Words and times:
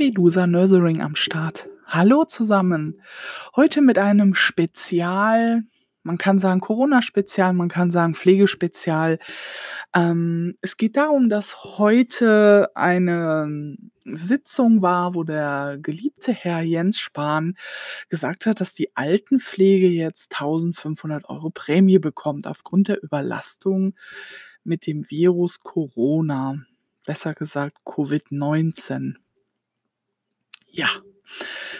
Belusa 0.00 0.46
Nursing 0.46 1.02
am 1.02 1.14
Start. 1.14 1.68
Hallo 1.84 2.24
zusammen. 2.24 3.02
Heute 3.54 3.82
mit 3.82 3.98
einem 3.98 4.34
Spezial, 4.34 5.64
man 6.04 6.16
kann 6.16 6.38
sagen 6.38 6.60
Corona-Spezial, 6.60 7.52
man 7.52 7.68
kann 7.68 7.90
sagen 7.90 8.14
Pflegespezial. 8.14 9.18
Ähm, 9.94 10.56
es 10.62 10.78
geht 10.78 10.96
darum, 10.96 11.28
dass 11.28 11.76
heute 11.76 12.70
eine 12.74 13.76
Sitzung 14.06 14.80
war, 14.80 15.14
wo 15.14 15.22
der 15.22 15.76
geliebte 15.82 16.32
Herr 16.32 16.62
Jens 16.62 16.98
Spahn 16.98 17.58
gesagt 18.08 18.46
hat, 18.46 18.62
dass 18.62 18.72
die 18.72 18.96
Altenpflege 18.96 19.88
jetzt 19.88 20.32
1500 20.32 21.28
Euro 21.28 21.50
Prämie 21.50 21.98
bekommt 21.98 22.46
aufgrund 22.46 22.88
der 22.88 23.02
Überlastung 23.02 23.94
mit 24.64 24.86
dem 24.86 25.10
Virus 25.10 25.60
Corona. 25.60 26.56
Besser 27.04 27.34
gesagt 27.34 27.76
Covid-19. 27.84 29.16
Ja, 30.70 30.88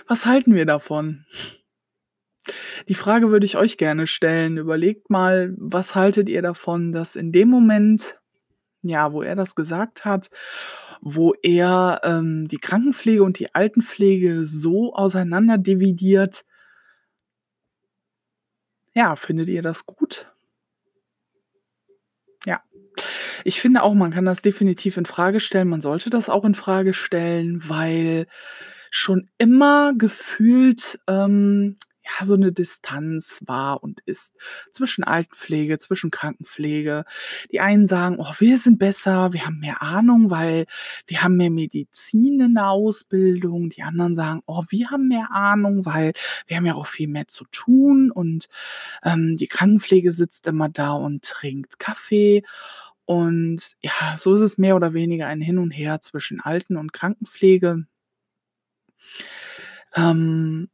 was 0.07 0.27
halten 0.27 0.55
wir 0.55 0.67
davon? 0.67 1.25
Die 2.89 2.95
Frage 2.95 3.31
würde 3.31 3.47
ich 3.47 3.57
euch 3.57 3.77
gerne 3.77 4.07
stellen. 4.07 4.57
Überlegt 4.57 5.11
mal, 5.11 5.55
was 5.57 5.95
haltet 5.95 6.29
ihr 6.29 6.43
davon, 6.43 6.93
dass 6.93 7.17
in 7.17 7.33
dem 7.33 7.49
Moment, 7.49 8.19
ja, 8.83 9.13
wo 9.13 9.23
er 9.23 9.37
das 9.37 9.55
gesagt 9.55 10.05
hat, 10.05 10.31
wo 11.01 11.35
er 11.43 12.01
ähm, 12.05 12.49
die 12.49 12.59
Krankenpflege 12.59 13.23
und 13.23 13.39
die 13.39 13.55
Altenpflege 13.55 14.45
so 14.45 14.95
auseinander 14.95 15.59
dividiert, 15.59 16.45
ja, 18.95 19.17
findet 19.17 19.49
ihr 19.49 19.63
das 19.63 19.87
gut? 19.87 20.33
Ja. 22.45 22.63
Ich 23.45 23.61
finde 23.61 23.83
auch, 23.83 23.95
man 23.95 24.11
kann 24.11 24.25
das 24.25 24.43
definitiv 24.43 24.97
in 24.97 25.07
Frage 25.07 25.41
stellen. 25.41 25.69
Man 25.69 25.81
sollte 25.81 26.11
das 26.11 26.29
auch 26.29 26.45
in 26.45 26.55
Frage 26.55 26.93
stellen, 26.93 27.69
weil 27.69 28.27
schon 28.91 29.29
immer 29.39 29.93
gefühlt 29.97 30.99
ähm, 31.07 31.77
ja 32.19 32.25
so 32.25 32.35
eine 32.35 32.53
Distanz 32.53 33.41
war 33.47 33.83
und 33.83 34.01
ist 34.07 34.35
zwischen 34.71 35.05
Altenpflege, 35.05 35.79
zwischen 35.79 36.11
Krankenpflege. 36.11 37.05
Die 37.51 37.61
einen 37.61 37.87
sagen, 37.87 38.17
oh, 38.19 38.33
wir 38.39 38.57
sind 38.57 38.79
besser, 38.79 39.33
wir 39.33 39.47
haben 39.47 39.61
mehr 39.61 39.83
Ahnung, 39.83 40.31
weil 40.31 40.67
wir 41.07 41.23
haben 41.23 41.37
mehr 41.37 41.51
Medizin 41.51 42.41
in 42.41 42.55
der 42.55 42.69
Ausbildung. 42.69 43.71
Die 43.71 43.83
anderen 43.83 44.15
sagen, 44.15 44.43
oh, 44.47 44.65
wir 44.69 44.91
haben 44.91 45.09
mehr 45.09 45.31
Ahnung, 45.31 45.87
weil 45.87 46.13
wir 46.47 46.57
haben 46.57 46.67
ja 46.67 46.75
auch 46.75 46.87
viel 46.87 47.09
mehr 47.09 47.29
zu 47.29 47.45
tun 47.51 48.11
und 48.11 48.49
ähm, 49.05 49.37
die 49.37 49.49
Krankenpflege 49.49 50.13
sitzt 50.13 50.47
immer 50.47 50.69
da 50.69 50.93
und 50.93 51.23
trinkt 51.23 51.79
Kaffee. 51.79 52.43
Und 53.05 53.77
ja, 53.81 54.17
so 54.17 54.35
ist 54.35 54.41
es 54.41 54.59
mehr 54.59 54.77
oder 54.77 54.95
weniger 54.95 55.27
ein 55.27 55.41
Hin 55.41 55.59
und 55.59 55.73
Her 55.73 56.01
zwischen 56.01 56.41
Alten- 56.41 56.77
und 56.77 56.93
Krankenpflege. 56.93 57.87
Ähm, 59.95 60.69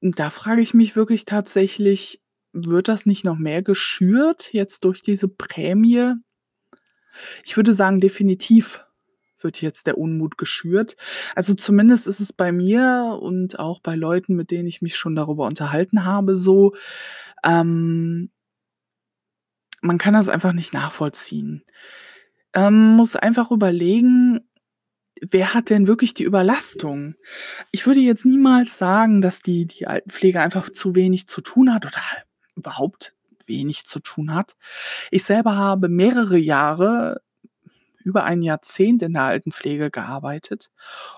da 0.00 0.30
frage 0.30 0.62
ich 0.62 0.74
mich 0.74 0.96
wirklich 0.96 1.24
tatsächlich, 1.24 2.22
wird 2.52 2.88
das 2.88 3.06
nicht 3.06 3.24
noch 3.24 3.38
mehr 3.38 3.62
geschürt 3.62 4.52
jetzt 4.52 4.84
durch 4.84 5.02
diese 5.02 5.28
Prämie? 5.28 6.14
Ich 7.44 7.56
würde 7.56 7.72
sagen, 7.72 8.00
definitiv 8.00 8.84
wird 9.42 9.62
jetzt 9.62 9.86
der 9.86 9.98
Unmut 9.98 10.36
geschürt. 10.36 10.96
Also 11.34 11.54
zumindest 11.54 12.06
ist 12.06 12.20
es 12.20 12.32
bei 12.32 12.52
mir 12.52 13.18
und 13.20 13.58
auch 13.58 13.80
bei 13.80 13.94
Leuten, 13.94 14.36
mit 14.36 14.50
denen 14.50 14.68
ich 14.68 14.82
mich 14.82 14.96
schon 14.96 15.14
darüber 15.14 15.46
unterhalten 15.46 16.04
habe, 16.04 16.36
so, 16.36 16.74
ähm, 17.44 18.30
man 19.82 19.98
kann 19.98 20.14
das 20.14 20.28
einfach 20.28 20.52
nicht 20.52 20.74
nachvollziehen. 20.74 21.64
Ähm, 22.52 22.96
muss 22.96 23.16
einfach 23.16 23.50
überlegen, 23.50 24.40
wer 25.20 25.54
hat 25.54 25.70
denn 25.70 25.86
wirklich 25.86 26.14
die 26.14 26.24
Überlastung? 26.24 27.14
Ich 27.70 27.86
würde 27.86 28.00
jetzt 28.00 28.24
niemals 28.24 28.78
sagen, 28.78 29.22
dass 29.22 29.40
die, 29.40 29.66
die 29.66 29.86
Altenpflege 29.86 30.40
einfach 30.40 30.70
zu 30.70 30.94
wenig 30.94 31.26
zu 31.26 31.40
tun 31.40 31.72
hat 31.72 31.86
oder 31.86 32.00
überhaupt 32.56 33.14
wenig 33.46 33.86
zu 33.86 34.00
tun 34.00 34.34
hat. 34.34 34.56
Ich 35.10 35.24
selber 35.24 35.56
habe 35.56 35.88
mehrere 35.88 36.38
Jahre, 36.38 37.20
über 38.02 38.24
ein 38.24 38.40
Jahrzehnt 38.40 39.02
in 39.02 39.12
der 39.12 39.24
Altenpflege 39.24 39.90
gearbeitet 39.90 40.70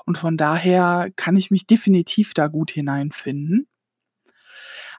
und 0.04 0.18
von 0.18 0.36
daher 0.36 1.10
kann 1.14 1.36
ich 1.36 1.52
mich 1.52 1.66
definitiv 1.66 2.34
da 2.34 2.48
gut 2.48 2.72
hineinfinden. 2.72 3.68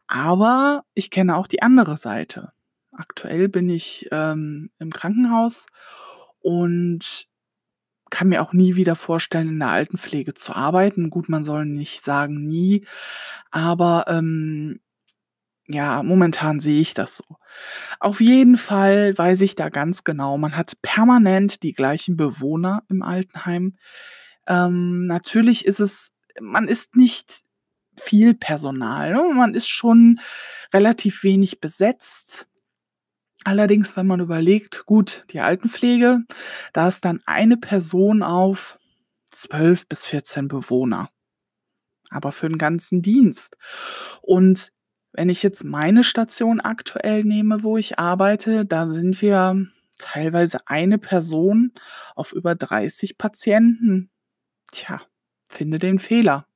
Aber 0.07 0.85
ich 0.93 1.09
kenne 1.09 1.35
auch 1.35 1.47
die 1.47 1.61
andere 1.61 1.97
Seite. 1.97 2.53
Aktuell 2.93 3.49
bin 3.49 3.69
ich 3.69 4.07
ähm, 4.11 4.69
im 4.79 4.91
Krankenhaus 4.91 5.65
und 6.39 7.27
kann 8.13 8.29
mir 8.29 8.43
auch 8.43 8.53
nie 8.53 8.75
wieder 8.75 8.95
vorstellen, 8.95 9.49
in 9.49 9.59
der 9.59 9.69
Altenpflege 9.69 10.35
zu 10.35 10.53
arbeiten. 10.53 11.09
Gut, 11.09 11.29
man 11.29 11.43
soll 11.43 11.65
nicht 11.65 12.03
sagen 12.03 12.45
nie, 12.45 12.85
aber 13.49 14.05
ähm, 14.07 14.81
ja, 15.67 16.03
momentan 16.03 16.59
sehe 16.59 16.79
ich 16.79 16.93
das 16.93 17.17
so. 17.17 17.23
Auf 17.99 18.21
jeden 18.21 18.55
Fall 18.57 19.17
weiß 19.17 19.41
ich 19.41 19.55
da 19.55 19.69
ganz 19.69 20.03
genau, 20.03 20.37
man 20.37 20.55
hat 20.55 20.79
permanent 20.83 21.63
die 21.63 21.73
gleichen 21.73 22.15
Bewohner 22.15 22.83
im 22.87 23.01
Altenheim. 23.01 23.77
Ähm, 24.45 25.07
natürlich 25.07 25.65
ist 25.65 25.79
es, 25.79 26.13
man 26.39 26.67
ist 26.67 26.95
nicht 26.95 27.41
viel 27.95 28.35
Personal, 28.35 29.13
ne? 29.13 29.33
man 29.33 29.55
ist 29.55 29.69
schon 29.69 30.19
relativ 30.71 31.23
wenig 31.23 31.59
besetzt. 31.59 32.45
Allerdings, 33.43 33.97
wenn 33.97 34.07
man 34.07 34.19
überlegt, 34.19 34.85
gut, 34.85 35.25
die 35.31 35.41
Altenpflege, 35.41 36.23
da 36.71 36.87
ist 36.87 37.03
dann 37.03 37.21
eine 37.25 37.57
Person 37.57 38.23
auf 38.23 38.79
12 39.31 39.87
bis 39.87 40.05
14 40.05 40.47
Bewohner. 40.47 41.09
Aber 42.09 42.31
für 42.31 42.47
den 42.47 42.57
ganzen 42.57 43.01
Dienst. 43.01 43.57
Und 44.21 44.71
wenn 45.11 45.29
ich 45.29 45.43
jetzt 45.43 45.63
meine 45.63 46.03
Station 46.03 46.61
aktuell 46.61 47.23
nehme, 47.23 47.63
wo 47.63 47.77
ich 47.77 47.99
arbeite, 47.99 48.65
da 48.65 48.87
sind 48.87 49.21
wir 49.21 49.67
teilweise 49.97 50.67
eine 50.67 50.97
Person 50.97 51.71
auf 52.15 52.31
über 52.33 52.55
30 52.55 53.17
Patienten. 53.17 54.09
Tja, 54.71 55.01
finde 55.47 55.79
den 55.79 55.99
Fehler. 55.99 56.47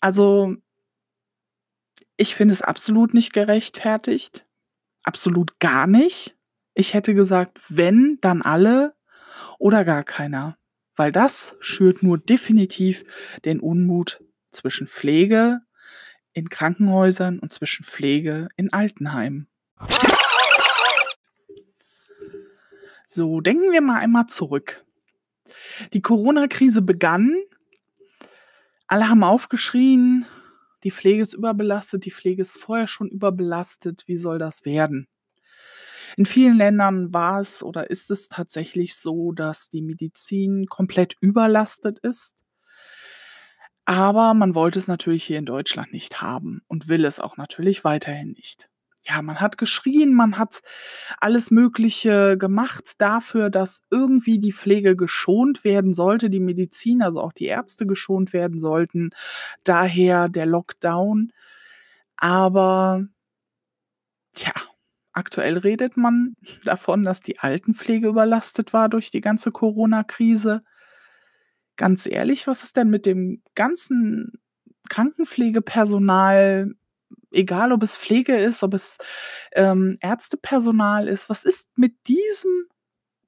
Also, 0.00 0.56
ich 2.16 2.34
finde 2.34 2.54
es 2.54 2.62
absolut 2.62 3.12
nicht 3.12 3.32
gerechtfertigt 3.32 4.45
absolut 5.06 5.58
gar 5.60 5.86
nicht. 5.86 6.36
Ich 6.74 6.94
hätte 6.94 7.14
gesagt, 7.14 7.58
wenn, 7.68 8.18
dann 8.20 8.42
alle 8.42 8.94
oder 9.58 9.84
gar 9.84 10.04
keiner. 10.04 10.58
Weil 10.94 11.12
das 11.12 11.56
schürt 11.60 12.02
nur 12.02 12.18
definitiv 12.18 13.04
den 13.44 13.60
Unmut 13.60 14.22
zwischen 14.50 14.86
Pflege 14.86 15.60
in 16.32 16.48
Krankenhäusern 16.48 17.38
und 17.38 17.52
zwischen 17.52 17.84
Pflege 17.84 18.48
in 18.56 18.72
Altenheimen. 18.72 19.48
So, 23.06 23.40
denken 23.40 23.72
wir 23.72 23.80
mal 23.80 24.00
einmal 24.00 24.26
zurück. 24.26 24.84
Die 25.92 26.02
Corona-Krise 26.02 26.82
begann. 26.82 27.34
Alle 28.86 29.08
haben 29.08 29.24
aufgeschrien, 29.24 30.26
die 30.86 30.92
Pflege 30.92 31.20
ist 31.20 31.34
überbelastet, 31.34 32.04
die 32.04 32.12
Pflege 32.12 32.42
ist 32.42 32.58
vorher 32.58 32.86
schon 32.86 33.08
überbelastet, 33.08 34.04
wie 34.06 34.16
soll 34.16 34.38
das 34.38 34.64
werden? 34.64 35.08
In 36.16 36.26
vielen 36.26 36.56
Ländern 36.56 37.12
war 37.12 37.40
es 37.40 37.60
oder 37.60 37.90
ist 37.90 38.08
es 38.12 38.28
tatsächlich 38.28 38.94
so, 38.94 39.32
dass 39.32 39.68
die 39.68 39.82
Medizin 39.82 40.66
komplett 40.66 41.16
überlastet 41.20 41.98
ist. 41.98 42.36
Aber 43.84 44.32
man 44.34 44.54
wollte 44.54 44.78
es 44.78 44.86
natürlich 44.86 45.24
hier 45.24 45.40
in 45.40 45.44
Deutschland 45.44 45.92
nicht 45.92 46.22
haben 46.22 46.62
und 46.68 46.86
will 46.86 47.04
es 47.04 47.18
auch 47.18 47.36
natürlich 47.36 47.82
weiterhin 47.82 48.30
nicht 48.30 48.68
ja, 49.08 49.22
man 49.22 49.40
hat 49.40 49.58
geschrien, 49.58 50.14
man 50.14 50.38
hat 50.38 50.62
alles 51.20 51.50
Mögliche 51.50 52.36
gemacht 52.36 52.94
dafür, 52.98 53.50
dass 53.50 53.82
irgendwie 53.90 54.38
die 54.38 54.52
Pflege 54.52 54.96
geschont 54.96 55.64
werden 55.64 55.92
sollte, 55.92 56.28
die 56.28 56.40
Medizin, 56.40 57.02
also 57.02 57.20
auch 57.20 57.32
die 57.32 57.46
Ärzte 57.46 57.86
geschont 57.86 58.32
werden 58.32 58.58
sollten. 58.58 59.10
Daher 59.64 60.28
der 60.28 60.46
Lockdown. 60.46 61.32
Aber 62.16 63.06
tja, 64.34 64.52
aktuell 65.12 65.58
redet 65.58 65.96
man 65.96 66.36
davon, 66.64 67.04
dass 67.04 67.20
die 67.22 67.38
Altenpflege 67.38 68.08
überlastet 68.08 68.72
war 68.72 68.88
durch 68.88 69.10
die 69.10 69.20
ganze 69.20 69.52
Corona-Krise. 69.52 70.62
Ganz 71.76 72.06
ehrlich, 72.06 72.46
was 72.46 72.62
ist 72.62 72.76
denn 72.76 72.90
mit 72.90 73.06
dem 73.06 73.42
ganzen 73.54 74.32
Krankenpflegepersonal 74.88 76.74
egal 77.30 77.72
ob 77.72 77.82
es 77.82 77.96
Pflege 77.96 78.36
ist, 78.36 78.62
ob 78.62 78.74
es 78.74 78.98
ähm, 79.52 79.98
Ärztepersonal 80.00 81.08
ist, 81.08 81.28
was 81.28 81.44
ist 81.44 81.68
mit 81.76 81.94
diesem 82.08 82.68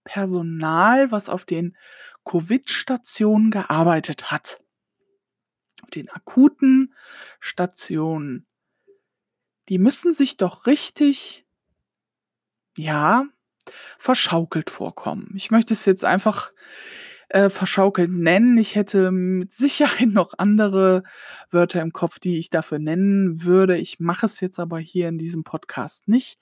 Personal, 0.04 1.10
was 1.10 1.28
auf 1.28 1.44
den 1.44 1.76
Covid-Stationen 2.24 3.50
gearbeitet 3.50 4.30
hat? 4.30 4.60
Auf 5.82 5.90
den 5.90 6.08
akuten 6.10 6.94
Stationen. 7.40 8.46
Die 9.68 9.78
müssen 9.78 10.12
sich 10.12 10.36
doch 10.36 10.66
richtig, 10.66 11.46
ja, 12.76 13.26
verschaukelt 13.98 14.70
vorkommen. 14.70 15.30
Ich 15.34 15.50
möchte 15.50 15.74
es 15.74 15.84
jetzt 15.84 16.04
einfach 16.04 16.52
äh, 17.28 17.50
verschaukelt 17.50 18.10
nennen. 18.10 18.56
Ich 18.58 18.74
hätte 18.74 19.10
mit 19.10 19.52
Sicherheit 19.52 20.08
noch 20.08 20.34
andere 20.38 21.02
Wörter 21.50 21.82
im 21.82 21.92
Kopf, 21.92 22.18
die 22.18 22.38
ich 22.38 22.50
dafür 22.50 22.78
nennen 22.78 23.44
würde. 23.44 23.76
Ich 23.76 24.00
mache 24.00 24.26
es 24.26 24.40
jetzt 24.40 24.58
aber 24.58 24.78
hier 24.78 25.08
in 25.08 25.18
diesem 25.18 25.44
Podcast 25.44 26.08
nicht. 26.08 26.38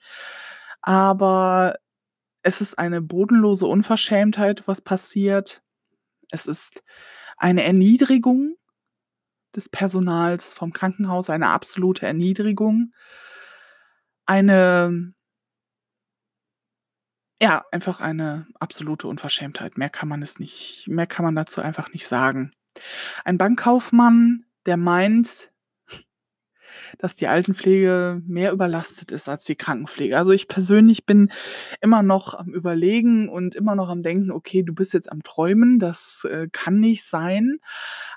Aber 0.81 1.75
es 2.43 2.61
ist 2.61 2.79
eine 2.79 3.01
bodenlose 3.01 3.65
Unverschämtheit, 3.65 4.67
was 4.67 4.81
passiert. 4.81 5.61
Es 6.31 6.45
ist 6.45 6.83
eine 7.37 7.63
Erniedrigung 7.63 8.55
des 9.55 9.69
Personals 9.69 10.53
vom 10.53 10.71
Krankenhaus, 10.71 11.29
eine 11.29 11.49
absolute 11.49 12.05
Erniedrigung. 12.05 12.93
Eine 14.25 15.13
ja, 17.41 17.63
einfach 17.71 18.01
eine 18.01 18.47
absolute 18.59 19.07
Unverschämtheit. 19.07 19.77
Mehr 19.77 19.89
kann 19.89 20.09
man 20.09 20.21
es 20.23 20.39
nicht 20.39 20.87
mehr 20.87 21.07
kann 21.07 21.25
man 21.25 21.35
dazu 21.35 21.61
einfach 21.61 21.91
nicht 21.93 22.07
sagen. 22.07 22.51
Ein 23.25 23.37
Bankkaufmann, 23.37 24.45
der 24.65 24.77
meint, 24.77 25.51
dass 26.99 27.15
die 27.15 27.27
Altenpflege 27.27 28.21
mehr 28.25 28.51
überlastet 28.51 29.11
ist 29.11 29.29
als 29.29 29.45
die 29.45 29.55
Krankenpflege. 29.55 30.17
Also, 30.17 30.31
ich 30.31 30.47
persönlich 30.47 31.05
bin 31.05 31.31
immer 31.81 32.03
noch 32.03 32.33
am 32.33 32.49
Überlegen 32.53 33.29
und 33.29 33.55
immer 33.55 33.75
noch 33.75 33.89
am 33.89 34.01
Denken: 34.01 34.31
„Okay, 34.31 34.63
du 34.63 34.73
bist 34.73 34.93
jetzt 34.93 35.11
am 35.11 35.23
Träumen, 35.23 35.79
das, 35.79 36.25
äh, 36.29 36.47
kann 36.51 36.79
nicht 36.79 37.05
sein.“ 37.05 37.59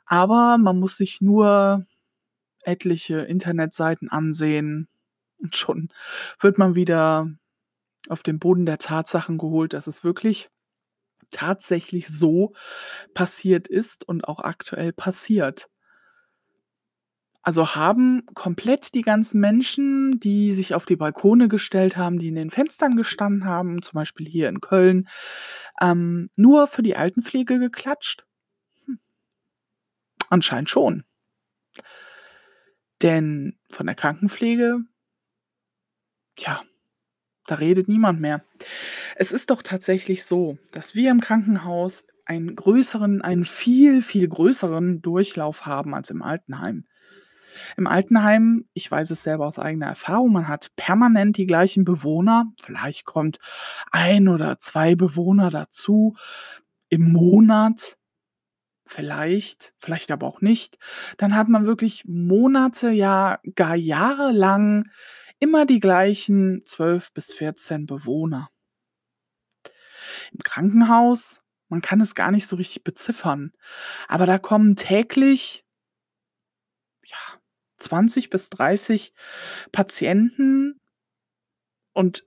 Aber 0.07 0.59
man 0.59 0.79
muss 0.81 0.97
sich 0.97 1.21
nur 1.21 1.87
etliche 2.65 3.21
Internetseiten 3.21 4.11
ansehen 4.11 4.89
und 5.39 5.57
schon 5.57 5.91
wird 6.41 6.59
man 6.59 6.75
wieder 6.77 7.29
auf 8.09 8.23
den 8.23 8.39
Boden 8.39 8.67
der 8.67 8.79
Tatsachen 8.79 9.39
geholt, 9.39 9.73
dass 9.75 9.87
es 9.87 10.05
wirklich 10.05 10.49
tatsächlich 11.31 12.09
so 12.09 12.55
passiert 13.15 13.69
ist 13.69 14.09
und 14.09 14.27
auch 14.29 14.41
aktuell 14.41 14.93
passiert. 14.93 15.69
Also, 17.45 17.75
haben 17.75 18.23
komplett 18.35 18.93
die 18.95 19.01
ganzen 19.01 19.41
Menschen, 19.41 20.21
die 20.21 20.53
sich 20.53 20.75
auf 20.75 20.85
die 20.85 20.97
Balkone 20.97 21.49
gestellt 21.49 21.97
haben, 21.97 22.19
die 22.19 22.29
in 22.29 22.35
den 22.35 22.51
Fenstern 22.51 22.97
gestanden 22.97 23.47
haben, 23.47 23.81
zum 23.81 23.95
Beispiel 23.95 24.27
hier 24.29 24.49
in 24.51 24.61
Köln, 24.61 25.09
ähm, 25.81 26.29
nur 26.37 26.67
für 26.67 26.83
die 26.83 26.97
Altenpflege 26.97 27.59
geklatscht? 27.59 28.27
Hm. 28.87 28.99
Anscheinend 30.31 30.71
schon. 30.71 31.05
Denn 33.03 33.59
von 33.71 33.87
der 33.87 33.95
Krankenpflege 33.95 34.81
Tja, 36.39 36.63
da 37.51 37.57
redet 37.57 37.89
niemand 37.89 38.21
mehr. 38.21 38.43
Es 39.17 39.33
ist 39.33 39.51
doch 39.51 39.63
tatsächlich 39.63 40.25
so, 40.25 40.59
dass 40.73 40.95
wir 40.95 41.11
im 41.11 41.21
Krankenhaus 41.21 42.07
einen 42.25 42.55
größeren 42.55 43.23
einen 43.23 43.45
viel, 43.45 44.03
viel 44.03 44.29
größeren 44.29 45.03
Durchlauf 45.03 45.67
haben 45.67 45.95
als 45.95 46.11
im 46.11 46.23
Altenheim. 46.23 46.85
Im 47.77 47.87
Altenheim, 47.87 48.65
ich 48.75 48.89
weiß 48.91 49.11
es 49.11 49.23
selber 49.23 49.47
aus 49.47 49.59
eigener 49.59 49.87
Erfahrung, 49.87 50.33
man 50.33 50.49
hat 50.49 50.69
permanent 50.77 51.37
die 51.37 51.47
gleichen 51.47 51.85
Bewohner. 51.85 52.53
Vielleicht 52.61 53.05
kommt 53.05 53.39
1 53.91 54.29
oder 54.29 54.59
2 54.59 54.95
Bewohner 54.95 55.51
dazu 55.51 56.17
im 56.89 57.13
Monat. 57.13 57.97
Vielleicht, 58.85 59.73
vielleicht 59.79 60.11
aber 60.11 60.27
auch 60.27 60.41
nicht. 60.41 60.79
Dann 61.17 61.37
hat 61.37 61.49
man 61.49 61.67
wirklich 61.67 62.05
Monate, 62.07 62.91
ja 62.91 63.39
gar 63.55 63.77
jahrelang 63.77 64.87
immer 65.41 65.67
die 65.67 65.81
gleichen 65.81 66.63
12 66.65 67.13
bis 67.13 67.33
14 67.33 67.87
Bewohner. 67.87 68.51
Im 70.33 70.39
Krankenhaus, 70.43 71.41
man 71.69 71.83
kann 71.83 72.01
es 72.01 72.15
gar 72.15 72.31
nicht 72.31 72.47
so 72.47 72.57
richtig 72.57 72.85
beziffern, 72.85 73.53
aber 74.09 74.27
da 74.27 74.39
kommen 74.39 74.77
täglich 74.77 75.65
ja, 77.07 77.17
20 77.79 78.31
bis 78.31 78.51
30 78.51 79.13
Patienten 79.73 80.81
und 81.97 82.25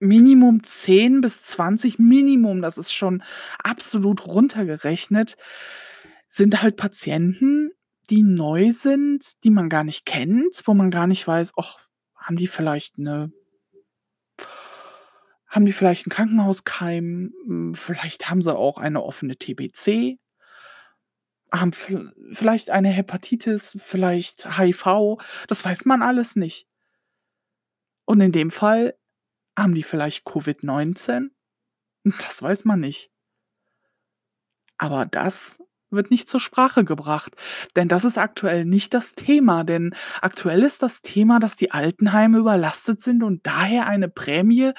Minimum 0.00 0.64
10 0.64 1.20
bis 1.20 1.42
20 1.42 1.98
Minimum, 1.98 2.60
das 2.60 2.78
ist 2.78 2.92
schon 2.92 3.22
absolut 3.62 4.26
runtergerechnet, 4.26 5.36
sind 6.28 6.62
halt 6.62 6.76
Patienten, 6.76 7.70
die 8.10 8.22
neu 8.22 8.72
sind, 8.72 9.44
die 9.44 9.50
man 9.50 9.68
gar 9.68 9.84
nicht 9.84 10.04
kennt, 10.06 10.62
wo 10.64 10.74
man 10.74 10.90
gar 10.90 11.06
nicht 11.06 11.26
weiß: 11.26 11.56
„Och, 11.56 11.80
haben 12.22 12.36
die 12.36 12.46
vielleicht 12.46 12.98
'ne 12.98 13.32
haben 15.48 15.66
die 15.66 15.72
vielleicht 15.72 16.06
'n 16.06 16.10
Krankenhauskeim? 16.10 17.32
Hm, 17.46 17.74
vielleicht 17.74 18.30
haben 18.30 18.42
sie 18.42 18.54
auch 18.54 18.78
eine 18.78 19.02
offene 19.02 19.36
TBC? 19.36 20.18
Haben 21.50 21.72
viell 21.72 22.12
vielleicht 22.32 22.70
eine 22.70 22.88
Hepatitis, 22.88 23.76
vielleicht 23.78 24.56
HIV? 24.58 25.18
Das 25.48 25.62
weiß 25.64 25.84
man 25.84 26.00
alles 26.02 26.34
nicht. 26.34 26.64
Und 28.08 28.20
in 28.20 28.32
dem 28.32 28.50
Fall 28.50 28.94
haben 29.58 29.74
die 29.74 29.82
vielleicht 29.82 30.26
Covid-19? 30.26 31.30
Das 32.28 32.42
weiß 32.42 32.64
man 32.64 32.80
nicht. 32.80 33.08
Aber 34.80 35.06
das 35.06 35.58
wird 35.92 36.10
nicht 36.10 36.28
zur 36.28 36.40
Sprache 36.40 36.84
gebracht, 36.84 37.36
denn 37.76 37.88
das 37.88 38.04
ist 38.04 38.18
aktuell 38.18 38.64
nicht 38.64 38.94
das 38.94 39.14
Thema, 39.14 39.64
denn 39.64 39.94
aktuell 40.20 40.62
ist 40.62 40.82
das 40.82 41.02
Thema, 41.02 41.38
dass 41.38 41.56
die 41.56 41.70
Altenheime 41.70 42.38
überlastet 42.38 43.00
sind 43.00 43.22
und 43.22 43.46
daher 43.46 43.86
eine 43.86 44.08
Prämie 44.08 44.72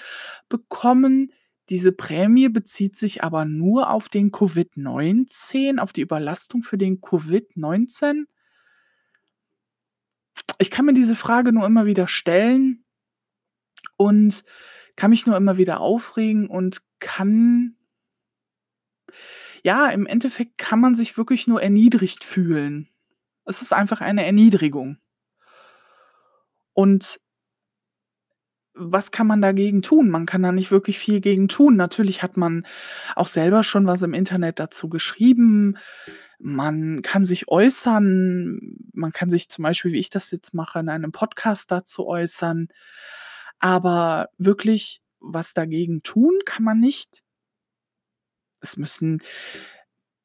bekommen. 0.50 1.32
Diese 1.70 1.92
Prämie 1.92 2.50
bezieht 2.50 2.98
sich 2.98 3.24
aber 3.24 3.46
nur 3.46 3.90
auf 3.90 4.10
den 4.10 4.32
Covid-19, 4.32 5.80
auf 5.80 5.94
die 5.94 6.02
Überlastung 6.02 6.62
für 6.62 6.78
den 6.78 7.00
Covid-19? 7.00 8.26
Ich 10.58 10.70
kann 10.70 10.86
mir 10.86 10.94
diese 10.94 11.16
Frage 11.16 11.54
nur 11.54 11.66
immer 11.66 11.86
wieder 11.86 12.08
stellen 12.08 12.84
und 13.98 14.44
kann 14.96 15.10
mich 15.10 15.26
nur 15.26 15.38
immer 15.38 15.58
wieder 15.58 15.80
aufregen 15.80 16.48
und 16.48 16.82
kann 17.00 17.76
ja, 19.64 19.90
im 19.90 20.06
Endeffekt 20.06 20.58
kann 20.58 20.80
man 20.80 20.94
sich 20.94 21.18
wirklich 21.18 21.48
nur 21.48 21.62
erniedrigt 21.62 22.24
fühlen. 22.24 22.90
Es 23.46 23.62
ist 23.62 23.74
einfach 23.74 24.02
eine 24.02 24.26
Erniedrigung. 24.26 24.98
Und 26.74 27.20
was 28.74 29.12
kann 29.12 29.28
man 29.28 29.42
dagegen 29.42 29.82
tun? 29.82 30.10
Man 30.10 30.26
kann 30.26 30.42
da 30.42 30.52
nicht 30.52 30.72
wirklich 30.72 30.98
viel 30.98 31.22
gegen 31.22 31.48
tun. 31.48 31.76
Natürlich 31.76 32.24
hat 32.24 32.38
man 32.38 32.66
auch 33.16 33.28
selber 33.28 33.64
schon 33.64 33.86
was 33.86 34.02
im 34.02 34.14
Internet 34.14 34.60
dazu 34.60 34.90
geschrieben. 34.90 35.78
Man 36.40 37.02
kann 37.04 37.24
sich 37.24 37.48
äußern. 37.48 38.60
Man 38.94 39.12
kann 39.14 39.30
sich 39.30 39.50
zum 39.50 39.64
Beispiel, 39.64 39.92
wie 39.94 40.00
ich 40.00 40.10
das 40.10 40.32
jetzt 40.32 40.54
mache, 40.54 40.80
in 40.80 40.90
einem 40.90 41.12
Podcast 41.12 41.72
dazu 41.72 42.08
äußern. 42.08 42.68
Aber 43.60 44.30
wirklich 44.38 45.02
was 45.20 45.54
dagegen 45.54 46.02
tun 46.02 46.40
kann 46.46 46.64
man 46.64 46.80
nicht. 46.80 47.24
Es 48.64 48.78
müssen 48.78 49.22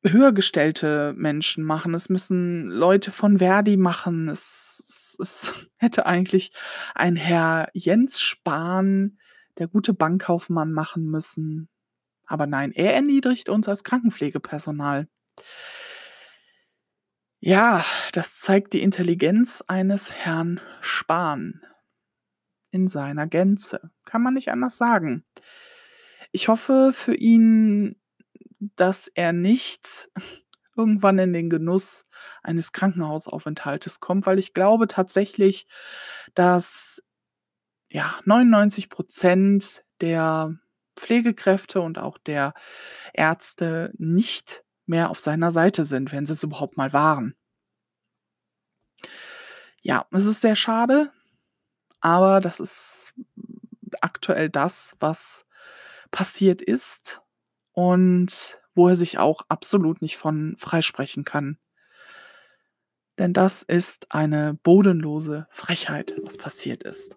höhergestellte 0.05 1.13
Menschen 1.17 1.65
machen. 1.65 1.93
Es 1.93 2.09
müssen 2.09 2.69
Leute 2.71 3.11
von 3.11 3.39
ver.di 3.39 3.77
machen. 3.77 4.29
Es 4.29 4.79
es 4.89 5.17
es 5.21 5.53
hätte 5.77 6.07
eigentlich 6.07 6.53
ein 6.95 7.17
Herr 7.17 7.69
Jens 7.75 8.21
Spahn, 8.21 9.19
der 9.59 9.67
gute 9.67 9.93
Bankkaufmann 9.93 10.73
machen 10.73 11.07
müssen. 11.07 11.69
Aber 12.25 12.47
nein, 12.47 12.73
er 12.73 12.95
erniedrigt 12.95 13.49
uns 13.49 13.69
als 13.69 13.83
Krankenpflegepersonal. 13.85 15.09
Ja, 17.41 17.85
das 18.13 18.39
zeigt 18.39 18.73
die 18.73 18.83
Intelligenz 18.83 19.63
eines 19.67 20.13
Herrn 20.13 20.61
Spahn 20.81 21.63
in 22.71 22.87
seiner 22.87 23.27
Gänze. 23.27 23.91
Kann 24.05 24.23
man 24.23 24.35
nicht 24.35 24.51
anders 24.51 24.77
sagen. 24.77 25.25
Ich 26.33 26.49
hoffe 26.49 26.91
für 26.93 27.15
ihn 27.15 27.97
dass 28.61 29.09
er 29.09 29.33
nicht 29.33 30.11
irgendwann 30.77 31.19
in 31.19 31.33
den 31.33 31.51
Genuss 31.51 32.07
eines 32.43 32.73
Krankenhausaufenthaltes 32.73 34.01
kommt, 34.01 34.27
weil 34.27 34.39
ich 34.39 34.55
glaube 34.55 34.87
tatsächlich, 34.87 35.67
dass, 36.35 37.03
ja, 37.91 38.21
99 38.25 38.89
der 40.01 40.57
Pflegekräfte 40.97 41.81
und 41.81 41.99
auch 41.99 42.19
der 42.19 42.55
Ärzte 43.13 43.93
nicht 43.99 44.65
mehr 44.87 45.11
auf 45.11 45.21
seiner 45.21 45.51
Seite 45.51 45.85
sind, 45.85 46.13
wenn 46.13 46.27
sie 46.27 46.33
es 46.33 46.43
überhaupt 46.43 46.77
mal 46.77 46.93
waren. 46.93 47.35
Ja, 49.83 50.07
es 50.13 50.27
ist 50.27 50.41
sehr 50.41 50.57
schade, 50.57 51.13
aber 52.01 52.41
das 52.41 52.61
ist 52.61 53.15
aktuell 54.01 54.49
das, 54.49 54.95
was 55.01 55.45
passiert 56.11 56.63
ist 56.63 57.21
und 57.79 58.59
wo 58.75 58.89
er 58.89 58.97
sich 58.97 59.19
auch 59.19 59.43
absolut 59.49 60.03
nicht 60.03 60.17
von 60.17 60.57
freisprechen 60.59 61.23
kann. 61.23 61.59
Denn 63.19 63.33
das 63.33 63.63
ist 63.63 64.11
eine 64.11 64.59
bodenlose 64.65 65.47
Frechheit, 65.53 66.17
was 66.25 66.39
passiert 66.39 66.83
ist. 66.83 67.15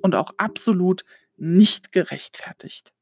Und 0.00 0.14
auch 0.14 0.32
absolut 0.38 1.04
nicht 1.36 1.92
gerechtfertigt. 1.92 2.94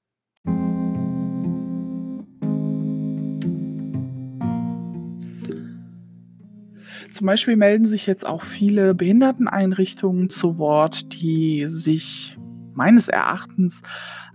Zum 7.12 7.26
Beispiel 7.26 7.54
melden 7.54 7.84
sich 7.84 8.08
jetzt 8.08 8.26
auch 8.26 8.42
viele 8.42 8.96
Behinderteneinrichtungen 8.96 10.28
zu 10.28 10.58
Wort, 10.58 11.12
die 11.22 11.66
sich 11.68 12.36
meines 12.74 13.06
Erachtens 13.06 13.82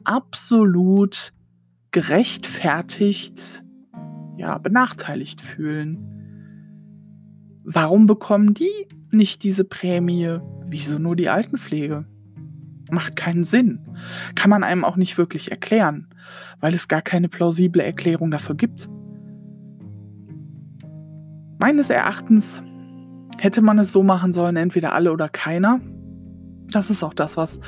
absolut 0.05 1.33
gerechtfertigt, 1.91 3.63
ja, 4.37 4.57
benachteiligt 4.57 5.41
fühlen. 5.41 6.07
Warum 7.63 8.07
bekommen 8.07 8.53
die 8.53 8.87
nicht 9.11 9.43
diese 9.43 9.65
Prämie? 9.65 10.39
Wieso 10.65 10.99
nur 10.99 11.15
die 11.15 11.29
Altenpflege? 11.29 12.05
Macht 12.89 13.15
keinen 13.15 13.43
Sinn. 13.43 13.79
Kann 14.35 14.49
man 14.49 14.63
einem 14.63 14.83
auch 14.83 14.95
nicht 14.95 15.17
wirklich 15.17 15.51
erklären, 15.51 16.07
weil 16.59 16.73
es 16.73 16.87
gar 16.87 17.01
keine 17.01 17.29
plausible 17.29 17.83
Erklärung 17.83 18.31
dafür 18.31 18.55
gibt. 18.55 18.89
Meines 21.59 21.89
Erachtens 21.89 22.63
hätte 23.39 23.61
man 23.61 23.79
es 23.79 23.91
so 23.91 24.01
machen 24.01 24.33
sollen, 24.33 24.55
entweder 24.55 24.93
alle 24.93 25.11
oder 25.11 25.29
keiner. 25.29 25.79
Das 26.71 26.89
ist 26.89 27.03
auch 27.03 27.13
das, 27.13 27.37
was 27.37 27.59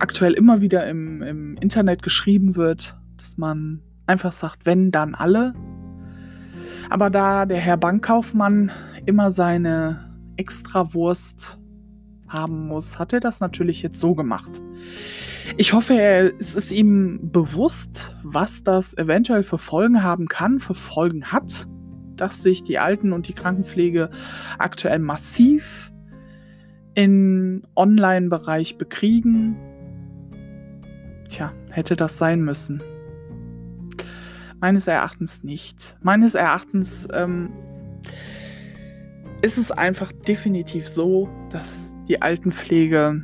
aktuell 0.00 0.32
immer 0.32 0.60
wieder 0.60 0.86
im, 0.86 1.22
im 1.22 1.56
Internet 1.56 2.02
geschrieben 2.02 2.56
wird, 2.56 2.96
dass 3.24 3.38
man 3.38 3.80
einfach 4.06 4.32
sagt, 4.32 4.66
wenn, 4.66 4.90
dann 4.90 5.14
alle. 5.14 5.54
Aber 6.90 7.08
da 7.08 7.46
der 7.46 7.58
Herr 7.58 7.78
Bankkaufmann 7.78 8.70
immer 9.06 9.30
seine 9.30 10.14
Extrawurst 10.36 11.58
haben 12.28 12.66
muss, 12.66 12.98
hat 12.98 13.14
er 13.14 13.20
das 13.20 13.40
natürlich 13.40 13.80
jetzt 13.80 13.98
so 13.98 14.14
gemacht. 14.14 14.60
Ich 15.56 15.72
hoffe, 15.72 16.34
es 16.38 16.54
ist 16.54 16.70
ihm 16.70 17.30
bewusst, 17.32 18.14
was 18.22 18.62
das 18.62 18.94
eventuell 18.96 19.42
für 19.42 19.58
Folgen 19.58 20.02
haben 20.02 20.28
kann, 20.28 20.58
für 20.58 20.74
Folgen 20.74 21.32
hat 21.32 21.66
dass 22.16 22.44
sich 22.44 22.62
die 22.62 22.78
Alten- 22.78 23.12
und 23.12 23.26
die 23.26 23.32
Krankenpflege 23.32 24.08
aktuell 24.56 25.00
massiv 25.00 25.92
im 26.94 27.64
Online-Bereich 27.74 28.78
bekriegen. 28.78 29.56
Tja, 31.28 31.52
hätte 31.70 31.96
das 31.96 32.16
sein 32.16 32.40
müssen. 32.40 32.80
Meines 34.64 34.86
Erachtens 34.86 35.44
nicht. 35.44 35.98
Meines 36.00 36.34
Erachtens 36.34 37.06
ähm, 37.12 37.50
ist 39.42 39.58
es 39.58 39.70
einfach 39.70 40.10
definitiv 40.10 40.88
so, 40.88 41.28
dass 41.50 41.94
die 42.08 42.22
Altenpflege 42.22 43.22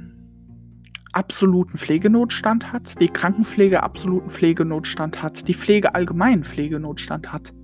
absoluten 1.13 1.79
Pflegenotstand 1.79 2.75
hat, 2.75 3.01
die 3.01 3.09
Krankenpflege 3.09 3.83
absoluten 3.83 4.29
Pflegenotstand 4.29 5.23
hat, 5.23 5.49
die 5.49 5.55
Pflege 5.55 5.95
allgemein 5.95 6.45
Pflegenotstand 6.45 7.33
hat 7.33 7.55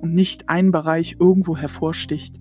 und 0.00 0.14
nicht 0.14 0.48
ein 0.48 0.70
Bereich 0.70 1.16
irgendwo 1.18 1.56
hervorsticht 1.56 2.40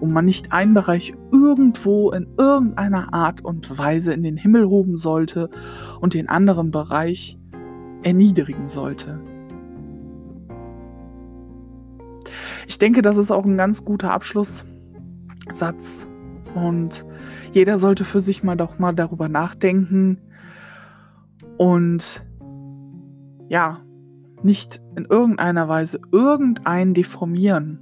und 0.00 0.12
man 0.12 0.24
nicht 0.24 0.50
einen 0.50 0.74
Bereich 0.74 1.12
irgendwo 1.30 2.10
in 2.10 2.26
irgendeiner 2.36 3.14
Art 3.14 3.44
und 3.44 3.78
Weise 3.78 4.12
in 4.12 4.24
den 4.24 4.36
Himmel 4.36 4.66
hoben 4.66 4.96
sollte 4.96 5.50
und 6.00 6.14
den 6.14 6.28
anderen 6.28 6.72
Bereich 6.72 7.38
erniedrigen 8.02 8.66
sollte. 8.66 9.29
Ich 12.70 12.78
denke, 12.78 13.02
das 13.02 13.16
ist 13.16 13.32
auch 13.32 13.44
ein 13.44 13.56
ganz 13.56 13.84
guter 13.84 14.12
Abschlusssatz 14.12 16.08
und 16.54 17.04
jeder 17.50 17.78
sollte 17.78 18.04
für 18.04 18.20
sich 18.20 18.44
mal 18.44 18.56
doch 18.56 18.78
mal 18.78 18.92
darüber 18.92 19.28
nachdenken 19.28 20.18
und 21.58 22.24
ja, 23.48 23.80
nicht 24.44 24.80
in 24.96 25.04
irgendeiner 25.04 25.68
Weise 25.68 25.98
irgendeinen 26.12 26.94
deformieren. 26.94 27.80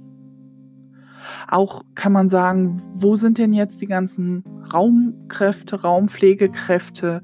Auch 1.47 1.83
kann 1.93 2.11
man 2.11 2.27
sagen, 2.27 2.81
wo 2.95 3.15
sind 3.15 3.37
denn 3.37 3.51
jetzt 3.51 3.83
die 3.83 3.87
ganzen 3.87 4.43
Raumkräfte, 4.73 5.83
Raumpflegekräfte, 5.83 7.21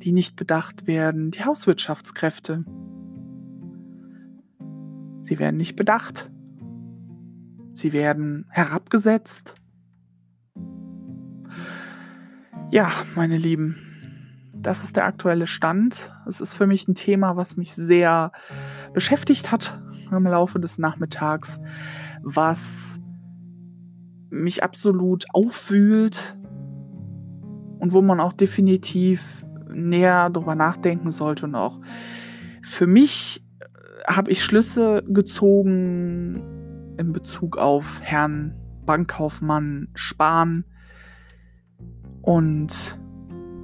die 0.00 0.12
nicht 0.12 0.36
bedacht 0.36 0.86
werden, 0.86 1.32
die 1.32 1.44
Hauswirtschaftskräfte? 1.44 2.64
Sie 5.24 5.40
werden 5.40 5.56
nicht 5.56 5.74
bedacht. 5.74 6.30
Sie 7.72 7.92
werden 7.92 8.46
herabgesetzt. 8.50 9.54
Ja, 12.70 12.90
meine 13.14 13.36
Lieben, 13.36 13.76
das 14.54 14.84
ist 14.84 14.96
der 14.96 15.04
aktuelle 15.04 15.46
Stand. 15.46 16.12
Es 16.28 16.40
ist 16.40 16.52
für 16.52 16.66
mich 16.66 16.86
ein 16.86 16.94
Thema, 16.94 17.36
was 17.36 17.56
mich 17.56 17.74
sehr 17.74 18.32
beschäftigt 18.92 19.50
hat 19.50 19.80
im 20.12 20.24
Laufe 20.24 20.60
des 20.60 20.78
Nachmittags, 20.78 21.60
was 22.22 23.00
mich 24.30 24.62
absolut 24.62 25.24
aufwühlt 25.32 26.36
und 27.78 27.92
wo 27.92 28.02
man 28.02 28.20
auch 28.20 28.32
definitiv 28.32 29.44
näher 29.72 30.30
drüber 30.30 30.54
nachdenken 30.54 31.10
sollte 31.10 31.46
und 31.46 31.54
auch 31.54 31.80
für 32.62 32.86
mich 32.86 33.44
äh, 33.58 34.12
habe 34.12 34.30
ich 34.30 34.44
Schlüsse 34.44 35.02
gezogen 35.08 36.59
in 37.00 37.12
Bezug 37.12 37.56
auf 37.56 38.00
Herrn 38.02 38.54
Bankkaufmann 38.86 39.88
Spahn 39.94 40.64
und 42.22 42.98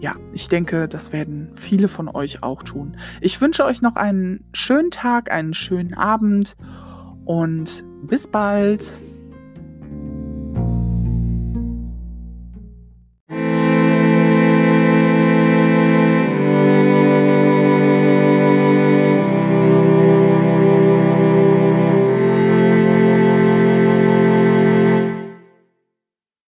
ja, 0.00 0.14
ich 0.32 0.48
denke, 0.48 0.88
das 0.88 1.12
werden 1.12 1.50
viele 1.54 1.88
von 1.88 2.08
euch 2.08 2.42
auch 2.42 2.62
tun. 2.62 2.96
Ich 3.20 3.40
wünsche 3.40 3.64
euch 3.64 3.80
noch 3.80 3.96
einen 3.96 4.44
schönen 4.52 4.90
Tag, 4.90 5.30
einen 5.30 5.54
schönen 5.54 5.94
Abend 5.94 6.56
und 7.24 7.84
bis 8.02 8.28
bald. 8.28 9.00